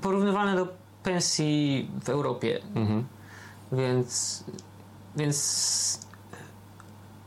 [0.03, 0.69] porównywalny do
[1.03, 3.05] pensji w Europie, Mhm.
[3.73, 4.45] więc,
[5.17, 6.01] więc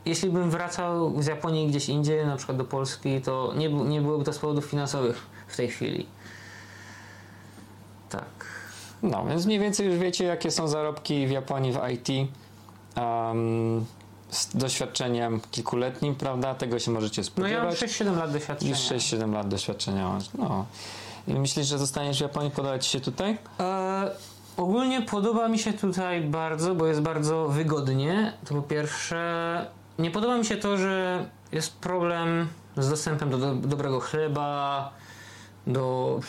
[0.04, 4.24] jeśli bym wracał z Japonii gdzieś indziej, na przykład do Polski, to nie, nie byłoby
[4.24, 6.06] to z powodów finansowych w tej chwili.
[8.10, 8.24] Tak.
[9.02, 12.30] No, więc mniej więcej już wiecie, jakie są zarobki w Japonii w IT.
[12.96, 13.86] Um,
[14.30, 16.54] z doświadczeniem kilkuletnim, prawda?
[16.54, 18.00] Tego się możecie No ja mam spodziewać.
[18.00, 18.70] 6-7 lat doświadczenia.
[18.70, 20.24] Już 6-7 lat doświadczenia masz.
[20.38, 20.66] No.
[21.28, 22.50] I myślisz, że zostaniesz w Japonii?
[22.50, 23.38] Podoba ci się tutaj?
[23.60, 24.10] E,
[24.56, 28.32] ogólnie podoba mi się tutaj bardzo, bo jest bardzo wygodnie.
[28.44, 29.66] To po pierwsze,
[29.98, 34.90] nie podoba mi się to, że jest problem z dostępem do, do dobrego chleba,
[35.66, 36.20] do.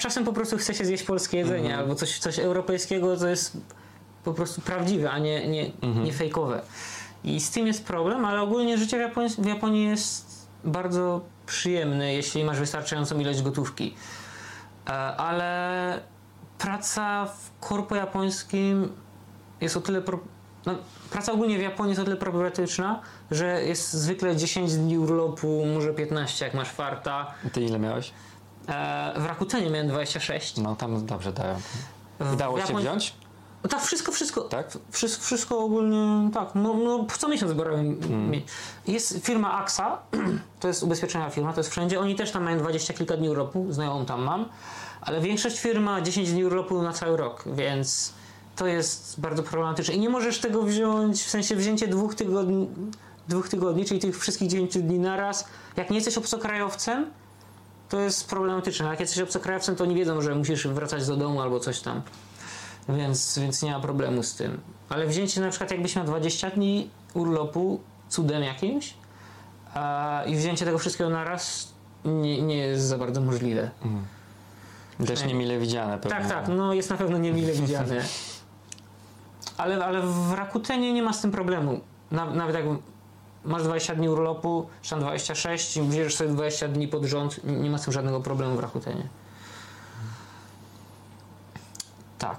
[0.00, 3.56] Czasem po prostu chce się zjeść polskie jedzenie albo coś, coś europejskiego, co jest
[4.26, 5.70] po prostu prawdziwe, a nie, nie,
[6.04, 6.62] nie fejkowe.
[7.24, 12.14] I z tym jest problem, ale ogólnie życie w Japonii, w Japonii jest bardzo przyjemne,
[12.14, 13.94] jeśli masz wystarczającą ilość gotówki.
[14.86, 16.00] E, ale
[16.58, 18.92] praca w korpo japońskim
[19.60, 20.02] jest o tyle.
[20.02, 20.18] Pro...
[20.66, 20.74] No,
[21.10, 25.94] praca ogólnie w Japonii jest o tyle problematyczna, że jest zwykle 10 dni urlopu, może
[25.94, 27.34] 15, jak masz farta.
[27.52, 28.12] Ty ile miałeś?
[28.68, 30.56] E, w Rakutenie miałem 26.
[30.56, 31.54] No tam dobrze dają.
[32.20, 33.14] W Dało się Japonii- wziąć?
[33.70, 34.40] Tak, wszystko, wszystko.
[34.40, 34.78] Tak?
[34.90, 36.48] Wszystko, wszystko ogólnie, tak.
[36.54, 38.00] No, no co miesiąc zbierałem.
[38.00, 38.42] Hmm.
[38.86, 39.98] Jest firma AXA,
[40.60, 42.00] to jest ubezpieczenia firma, to jest wszędzie.
[42.00, 44.48] Oni też tam mają 20 kilka dni urlopu, znajomą tam mam,
[45.00, 48.12] ale większość firm ma 10 dni urlopu na cały rok, więc
[48.56, 49.94] to jest bardzo problematyczne.
[49.94, 52.68] I nie możesz tego wziąć, w sensie wzięcie dwóch tygodni,
[53.28, 55.44] dwóch tygodni czyli tych wszystkich 9 dni naraz.
[55.76, 57.10] Jak nie jesteś obcokrajowcem,
[57.88, 58.86] to jest problematyczne.
[58.86, 62.02] Jak jesteś obcokrajowcem, to nie wiedzą, że musisz wracać do domu albo coś tam.
[62.88, 64.60] Więc, więc nie ma problemu z tym.
[64.88, 68.94] Ale wzięcie na przykład jakbyś miał 20 dni urlopu cudem jakimś
[69.74, 71.72] a, i wzięcie tego wszystkiego naraz
[72.04, 73.70] nie, nie jest za bardzo możliwe.
[75.06, 76.18] Też niemile widziane pewnie.
[76.18, 78.04] Tak, tak, no jest na pewno niemile widziane.
[79.56, 81.80] Ale, ale w Rakutenie nie ma z tym problemu.
[82.10, 82.64] Na, nawet jak
[83.44, 87.56] masz 20 dni urlopu, czy tam 26 i bierzesz sobie 20 dni pod rząd, nie
[87.56, 89.08] nie ma z tym żadnego problemu w Rakutenie.
[92.18, 92.38] Tak.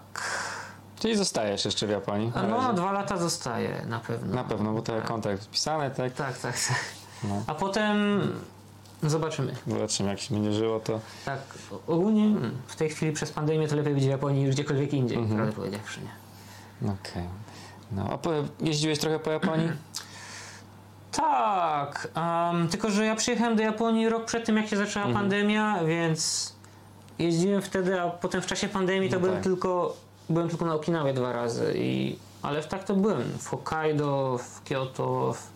[1.00, 2.32] Czyli zostajesz jeszcze w Japonii?
[2.36, 4.36] A no dwa lata zostaje na pewno.
[4.36, 6.14] Na pewno, bo to kontrakt podpisany, tak?
[6.14, 6.76] Tak, tak, tak.
[7.24, 7.44] No.
[7.48, 8.22] A potem
[9.04, 9.56] zobaczymy.
[9.68, 11.40] Zobaczymy, jak się będzie żyło, to Tak,
[11.88, 12.36] ogólnie
[12.68, 15.36] w tej chwili przez pandemię to lepiej być w Japonii niż gdziekolwiek indziej, Mhm.
[15.38, 16.00] prawdę powiedziawszy.
[16.82, 16.92] Nie?
[16.92, 17.24] okej.
[17.92, 18.30] No, a po,
[18.62, 19.70] jeździłeś trochę po Japonii?
[21.12, 22.08] Tak,
[22.52, 25.24] em, tylko że ja przyjechałem do Japonii rok przed tym, jak się zaczęła Mhm.
[25.26, 26.54] pandemia, więc
[27.20, 29.44] jeździłem wtedy, a potem w czasie pandemii to No byłem, tak.
[29.44, 29.96] tylko,
[30.30, 31.74] byłem tylko na Okinawie dwa razy.
[31.76, 33.24] I, ale tak to byłem.
[33.40, 35.52] W Hokkaido, w Kyoto, w,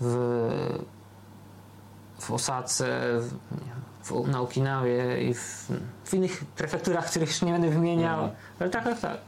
[0.00, 0.84] w,
[2.18, 3.32] w Osace, w,
[4.04, 5.68] w, na Okinawie i w,
[6.04, 8.18] w innych prefekturach, których już nie będę wymieniał.
[8.18, 8.36] Mhm.
[8.60, 9.18] Ale tak, tak, tak.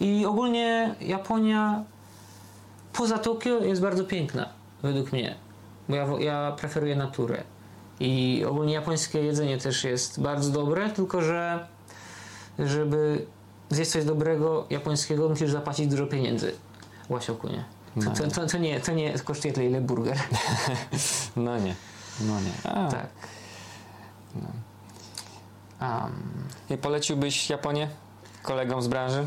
[0.00, 1.84] I ogólnie Japonia
[2.92, 4.48] poza Tokio jest bardzo piękna,
[4.82, 5.34] według mnie.
[5.88, 7.42] Bo ja, ja preferuję naturę.
[8.00, 11.66] I ogólnie japońskie jedzenie też jest bardzo dobre, tylko że
[12.58, 13.26] żeby
[13.70, 16.52] zjeść coś dobrego japońskiego, musisz zapłacić dużo pieniędzy.
[17.08, 17.64] Łasiokunie.
[17.94, 20.18] To, No to, to, to, nie, to nie kosztuje tyle, ile burger.
[21.36, 21.74] No nie.
[22.20, 22.70] No nie.
[22.72, 23.06] A, tak.
[25.80, 26.12] Um,
[26.70, 27.88] I poleciłbyś Japonię
[28.42, 29.26] kolegom z branży?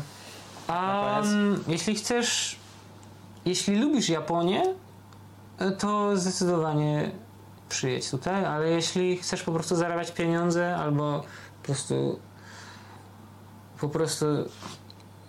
[0.68, 2.58] Um, jeśli chcesz,
[3.44, 4.62] jeśli lubisz Japonię,
[5.78, 7.10] to zdecydowanie
[7.68, 11.20] przyjedź tutaj, ale jeśli chcesz po prostu zarabiać pieniądze albo
[11.62, 12.18] po prostu
[13.88, 14.26] po prostu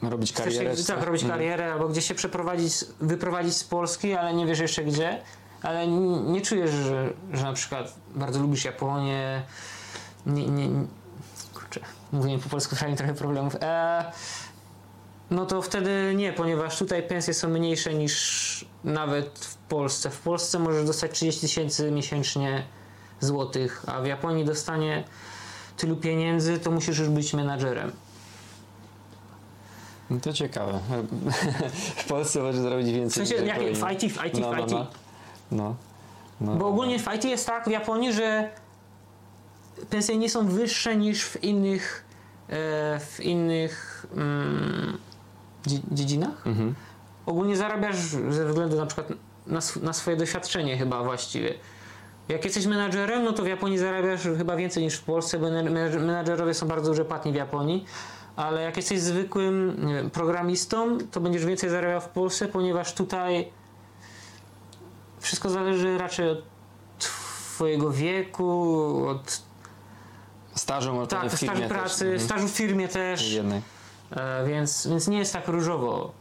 [0.01, 0.75] Robić chcesz karierę?
[0.75, 1.39] czy tak, robić Mhm.
[1.39, 5.21] karierę albo gdzieś się przeprowadzić, wyprowadzić z Polski, ale nie wiesz jeszcze gdzie,
[5.61, 5.87] ale
[6.27, 9.43] nie czujesz, że, że na przykład bardzo lubisz Japonię,
[10.25, 10.85] nie, nie, nie
[11.53, 11.79] kurczę,
[12.11, 14.11] mówię po polsku prawie trochę problemów, e,
[15.31, 20.09] no to wtedy nie, ponieważ tutaj pensje są mniejsze niż nawet w Polsce.
[20.09, 22.63] W Polsce możesz dostać 30 tysięcy miesięcznie
[23.19, 25.03] złotych, a w Japonii dostanie
[25.77, 27.91] tylu pieniędzy, to musisz już być menadżerem.
[30.09, 30.79] No to ciekawe.
[31.97, 33.27] w Polsce możesz zrobić W więcej.
[33.27, 34.03] sensie, niż jak, w.
[34.03, 34.71] IT, w IT, no, w no, IT.
[34.71, 34.85] no.
[35.51, 35.75] no.
[36.41, 36.55] no.
[36.55, 38.49] Bo ogólnie w IT jest tak w Japonii, że
[39.89, 42.05] pensje nie są wyższe niż w innych
[42.49, 42.53] e,
[42.99, 44.97] w innych mm,
[45.65, 46.47] dzie- dziedzinach.
[46.47, 46.75] Mhm.
[47.25, 47.97] Ogólnie zarabiasz
[48.29, 49.07] ze względu na przykład
[49.47, 51.53] na, na swoje doświadczenie chyba właściwie.
[52.29, 55.47] Jak jesteś menadżerem, no to w Japonii zarabiasz chyba więcej niż w Polsce, bo
[55.99, 57.85] menadżerowie są bardzo dobrze płatni w Japonii.
[58.35, 63.51] Ale jak jesteś zwykłym wiem, programistą, to będziesz więcej zarabiał w Polsce, ponieważ tutaj
[65.19, 66.41] wszystko zależy raczej od
[66.99, 69.41] twojego wieku, od
[70.55, 72.01] Stażu może tak, w stażu firmie pracy, też.
[72.01, 72.19] Mhm.
[72.19, 73.31] stażu w firmie też.
[73.31, 73.61] Jednej.
[74.11, 76.11] E, więc, więc nie jest tak różowo.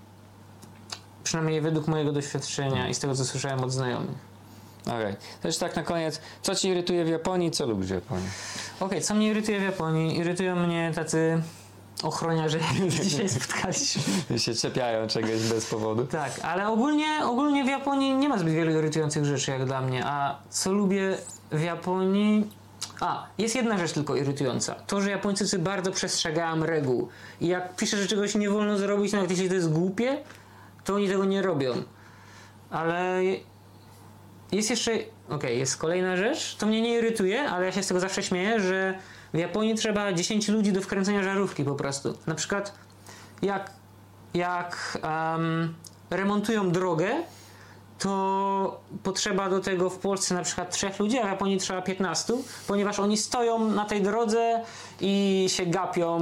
[1.24, 4.35] Przynajmniej według mojego doświadczenia i z tego, co słyszałem od znajomych.
[4.87, 5.16] Okej.
[5.42, 8.29] Też tak na koniec, co ci irytuje w Japonii, co lubisz w Japonii?
[8.81, 10.18] Okej, co mnie irytuje w Japonii?
[10.18, 11.42] Irytują mnie tacy
[12.05, 14.38] ochroniarze, jak dzisiaj spotkaliśmy.
[14.45, 16.07] się czepiają czegoś bez powodu.
[16.07, 20.07] Tak, ale ogólnie, ogólnie w Japonii nie ma zbyt wielu irytujących rzeczy jak dla mnie.
[20.07, 21.19] A co lubię
[21.53, 22.51] w Japonii?
[23.01, 24.75] A, jest jedna rzecz tylko irytująca.
[24.75, 27.09] To, że Japończycy bardzo przestrzegają reguł.
[27.40, 30.17] I jak pisze, że czegoś nie wolno zrobić, nawet jeśli to jest głupie,
[30.85, 31.75] to oni tego nie robią.
[32.71, 33.21] Ale
[34.53, 34.93] jest jeszcze.
[35.29, 36.57] Okej, jest kolejna rzecz.
[36.57, 38.99] To mnie nie irytuje, ale ja się z tego zawsze śmieję, że
[39.35, 42.18] w Japonii trzeba 10 ludzi do wkręcenia żarówki po prostu.
[42.27, 42.73] Na przykład
[43.42, 43.70] jak,
[44.35, 45.75] jak em,
[46.11, 47.11] remontują drogę,
[48.09, 52.33] to potrzeba do tego w Polsce na przykład trzech ludzi, a w Japonii trzeba 15,
[52.67, 54.62] ponieważ oni stoją na tej drodze
[55.01, 56.19] i się gapią.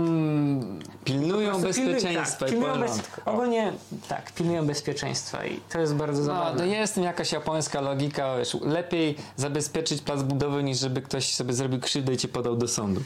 [1.04, 3.72] Pilnują prostu pilnują- bezpieczeństwa tak, i pilnują bez, ogólnie
[4.08, 6.58] tak, pilnują bezpieczeństwa i to jest bardzo No, zabawne.
[6.60, 11.80] to jest jakaś japońska logika, wiesz, lepiej zabezpieczyć plac budowy, niż żeby ktoś sobie zrobił
[11.80, 13.02] krzywdę i cię podał do sądu.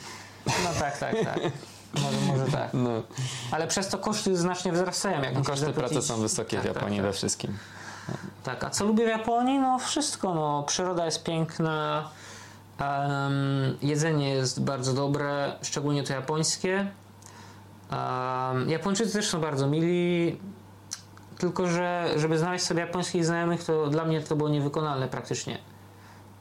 [0.47, 1.41] No tak, tak, tak.
[1.95, 2.71] Może, może tak.
[2.75, 2.91] No,
[3.51, 5.23] Ale przez to koszty znacznie wzrastają.
[5.23, 7.07] Jak musisz koszty pracy są wysokie w Tak, tak, Japonii tak.
[7.07, 7.57] we wszystkim.
[8.43, 9.59] Tak, a co lubię w Japonii?
[9.59, 12.09] No wszystko, no przyroda jest piękna,
[12.79, 16.91] em, jedzenie jest bardzo dobre, szczególnie to japońskie.
[17.91, 20.39] Em, Japończycy też są bardzo mili,
[21.39, 25.59] tylko że żeby znaleźć sobie japońskich znajomych, to dla mnie to było niewykonalne praktycznie.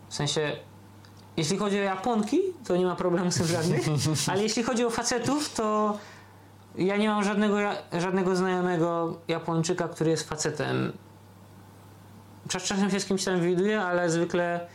[0.09, 0.51] W sensie,
[1.37, 3.85] jeśli chodzi o Japonki, to nie ma problemu z tym żadnych,
[4.31, 5.97] ale jeśli chodzi o facetów, to
[6.77, 7.57] ja nie mam żadnego,
[7.93, 10.93] żadnego znajomego Japończyka, który jest facetem.
[12.49, 14.67] Czas- Czasem się z kimś tam widuję, ale zwykle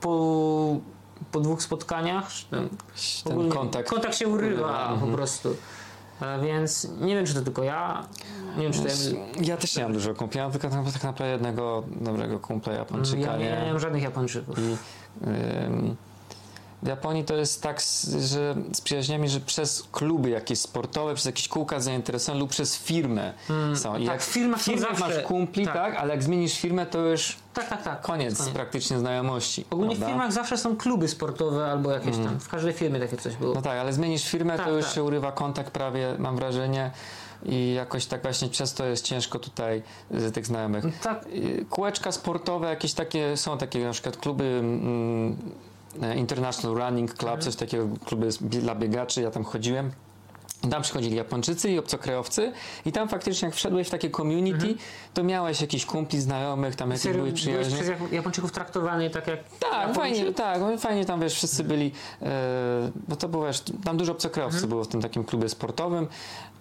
[0.00, 0.76] po,
[1.32, 2.68] po dwóch spotkaniach ten,
[3.24, 3.90] Ten kontakt.
[3.90, 5.10] kontakt się urywa Mhm.
[5.10, 5.56] po prostu.
[6.22, 8.06] E, Więc nie wiem, czy to tylko ja.
[8.56, 8.94] Nie wiem, czy to ja.
[9.42, 12.72] Ja też nie mam dużo kumpli, ja mam tylko tak tak naprawdę jednego dobrego kumpla
[12.72, 13.20] Japończyka.
[13.20, 14.58] Ja nie, nie mam żadnych Japończyków.
[14.58, 14.62] I
[15.26, 15.96] ym,
[16.84, 17.80] w Japonii to jest tak,
[18.20, 23.32] że z przyjaźniami, że przez kluby jakieś sportowe, przez jakieś kółka zainteresowań lub przez firmę
[23.74, 23.96] są.
[23.96, 25.74] I tak, jak w firmach zawsze- masz kumpli, tak.
[25.74, 25.94] tak.
[25.96, 28.00] ale jak zmienisz firmę, to już Tak, tak, tak.
[28.02, 29.64] koniec, praktycznie znajomości.
[29.70, 30.14] Ogólnie w prawda?
[30.14, 32.40] firmach zawsze są kluby sportowe albo jakieś tam.
[32.40, 33.54] W każdej firmie takie coś było.
[33.54, 34.94] No tak, ale zmienisz firmę, Tak, to już tak.
[34.94, 36.90] się urywa kontakt prawie, mam wrażenie.
[37.46, 40.84] I jakoś tak właśnie przez to jest ciężko tutaj z tych znajomych.
[41.02, 45.36] Tak, Y, Kółeczka sportowe, jakieś takie, są takie na przykład kluby mm,
[46.16, 49.90] International Running Club, coś takiego, kluby dla biegaczy, ja tam chodziłem.
[50.70, 52.52] Tam przychodzili Japończycy i obcokrajowcy
[52.86, 54.74] i tam faktycznie jak wszedłeś w takie community,
[55.14, 57.74] to miałeś jakiś kumpli, znajomych, tam jakieś były byłeś przyjaźnie.
[57.74, 59.38] przez Jak- Japończyków traktowany tak jak...
[59.70, 62.26] Tak, fajnie, tak, no fajnie tam wiesz, wszyscy byli, e,
[63.08, 64.70] bo to było, wiesz, tam dużo obcokrajowców Mhm.
[64.70, 66.06] było w tym takim klubie sportowym,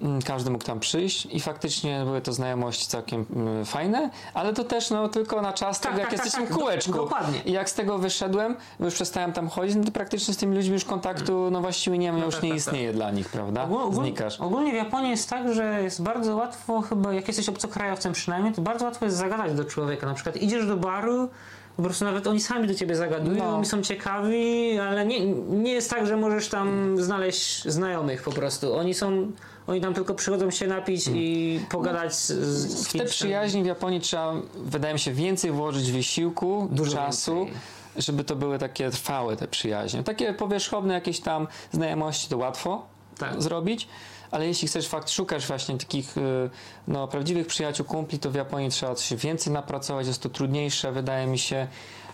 [0.01, 4.63] Mm, każdy mógł tam przyjść i faktycznie były to znajomości całkiem mm, fajne, ale to
[4.63, 6.91] też no tylko na czas Tak, tego, jak tak, tak, jesteś w tak, kółeczku.
[6.91, 7.39] do- dokładnie.
[7.45, 10.73] I jak z tego wyszedłem, już przestałem tam chodzić, no to praktycznie z tymi ludźmi
[10.73, 13.65] już kontaktu, no właściwie nie ma, już tak, nie tak, istnieje dla nich, prawda?
[13.93, 14.39] Ogól, Znikasz.
[14.41, 18.62] ogólnie w Japonii jest tak, że jest bardzo łatwo, chyba jak jesteś obcokrajowcem przynajmniej, to
[18.62, 20.08] bardzo łatwo jest zagadać do człowieka.
[20.08, 21.29] Na przykład idziesz do baru,
[21.77, 23.56] po prostu nawet oni sami do ciebie zagadują, No.
[23.56, 28.75] oni są ciekawi, ale nie, nie jest tak, że możesz tam znaleźć znajomych po prostu.
[28.75, 29.32] Oni są,
[29.67, 33.99] oni tam tylko przychodzą się napić i pogadać z, z W te przyjaźni w Japonii
[34.01, 37.53] trzeba, wydaje mi się, więcej włożyć wysiłku, Dużo czasu, więcej.
[37.97, 40.03] żeby to były takie trwałe te przyjaźnie.
[40.03, 43.41] Takie powierzchowne jakieś tam znajomości to łatwo Tak.
[43.41, 43.88] zrobić,
[44.32, 46.49] ale jeśli chcesz fakt, szukasz właśnie takich y,
[46.88, 51.28] no, prawdziwych przyjaciół, kumpli, to w Japonii trzeba się więcej napracować, jest to trudniejsze, wydaje
[51.28, 51.67] mi się.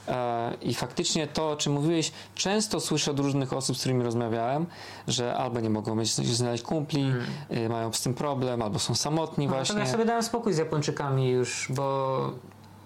[0.07, 4.65] E, I faktycznie to, o czym mówiłeś, często słyszę od różnych osób, z którymi rozmawiałem,
[5.07, 7.13] że albo nie mogą mieć znaleźć kumpli,
[7.51, 9.79] y, mają z tym problem, albo są samotni No, właśnie.
[9.79, 12.31] ja sobie dałem spokój z Japończykami już, bo,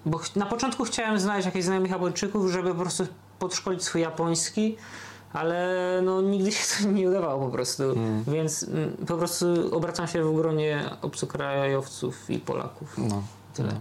[0.06, 3.08] bo na początku chciałem znaleźć jakichś znajomych Japończyków, żeby po prostu
[3.40, 4.78] podszkolić swój japoński,
[5.34, 7.84] ale no nigdy się to nie udawało po prostu,
[8.28, 12.98] więc mm, po prostu obracam się w gronie obcokrajowców i Polaków.
[12.98, 13.24] No.
[13.54, 13.74] Tyle.
[13.74, 13.80] No.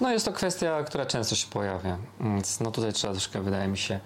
[0.00, 1.98] no jest to kwestia, która często się pojawia.
[2.20, 4.00] Więc no tutaj trzeba troszkę, wydaje mi się,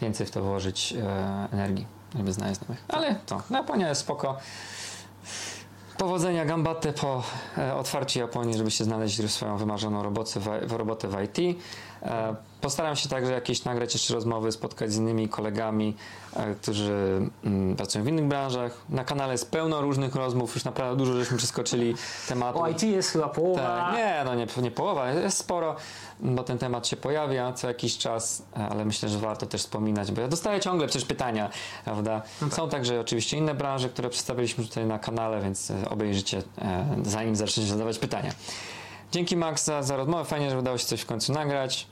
[0.00, 2.84] więcej w to włożyć e, energii, żeby znaleźć znajomych.
[2.88, 4.36] Ale to, no, Japonia jest spoko.
[5.98, 7.22] Powodzenia Gambatte po
[7.58, 11.58] e, otwarciu Japonii, żebyście znaleźli swoją wymarzoną robotę w robotę w IT.
[12.04, 15.96] E, postaram się także jakieś nagrać jeszcze rozmowy, spotkać z innymi kolegami,
[16.36, 18.80] e, którzy mm, pracują w innych branżach.
[18.88, 21.94] Na kanale jest pełno różnych rozmów, już naprawdę dużo żeśmy przeskoczyli
[22.28, 22.62] tematów.
[22.62, 23.62] O IT jest chyba połowa.
[23.62, 25.76] Tak, nie, no nie, nie połowa, jest sporo,
[26.20, 30.20] bo ten temat się pojawia co jakiś czas, ale myślę, że warto też wspominać, bo
[30.20, 31.50] ja dostaję ciągle przecież pytania,
[31.84, 32.22] prawda?
[32.50, 37.36] Są także oczywiście inne branże, które przedstawiliśmy tutaj na kanale, więc e, obejrzycie e, zanim
[37.36, 38.32] zaczniecie zadawać pytania.
[39.14, 41.86] Dzięki Max za, za rozmowę, fajnie, że udało się coś w końcu nagrać.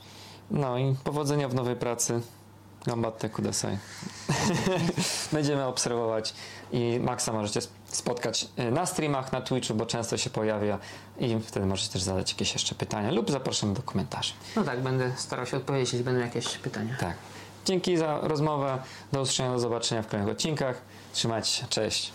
[0.51, 2.21] No i powodzenia w nowej pracy.
[2.85, 3.77] Gambatte kudasai.
[5.33, 6.33] Będziemy obserwować
[6.71, 10.79] i Maxa możecie sp- spotkać y, na streamach, na Twitchu, bo często się pojawia
[11.19, 14.33] i wtedy możecie też zadać jakieś jeszcze pytania lub zapraszamy do komentarzy.
[14.55, 16.95] No tak, będę starał się odpowiedzieć, jeśli będą jakieś pytania.
[16.99, 17.15] Tak.
[17.65, 18.77] Dzięki za rozmowę.
[19.11, 20.81] Do usłyszenia, do zobaczenia w kolejnych odcinkach.
[21.13, 21.67] Trzymajcie się.
[21.67, 22.11] Cześć.